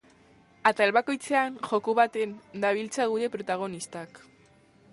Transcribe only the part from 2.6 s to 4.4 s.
dabiltza gure protagonistak.